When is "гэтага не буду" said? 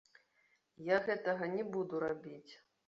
1.11-2.05